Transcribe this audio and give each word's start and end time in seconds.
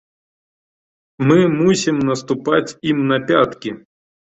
Мы 1.29 1.37
мусім 1.61 2.03
наступаць 2.11 2.67
ім 2.93 3.09
на 3.15 3.25
пяткі. 3.33 3.81